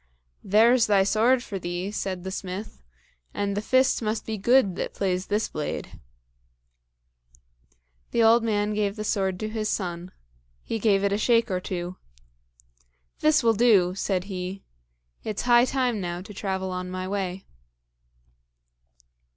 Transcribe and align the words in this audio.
"There's 0.43 0.87
thy 0.87 1.03
sword 1.03 1.43
for 1.43 1.59
thee," 1.59 1.91
said 1.91 2.23
the 2.23 2.31
smith, 2.31 2.81
"and 3.35 3.55
the 3.55 3.61
fist 3.61 4.01
must 4.01 4.25
be 4.25 4.35
good 4.35 4.75
that 4.77 4.95
plays 4.95 5.27
this 5.27 5.47
blade." 5.47 5.99
The 8.09 8.23
old 8.23 8.43
man 8.43 8.73
gave 8.73 8.95
the 8.95 9.03
sword 9.03 9.39
to 9.41 9.47
his 9.47 9.69
son; 9.69 10.11
he 10.63 10.79
gave 10.79 11.03
it 11.03 11.13
a 11.13 11.19
shake 11.19 11.51
or 11.51 11.59
two. 11.59 11.97
"This 13.19 13.43
will 13.43 13.53
do," 13.53 13.93
said 13.93 14.23
he; 14.23 14.63
"it's 15.23 15.43
high 15.43 15.65
time 15.65 16.01
now 16.01 16.21
to 16.23 16.33
travel 16.33 16.71
on 16.71 16.89
my 16.89 17.07
way." 17.07 17.45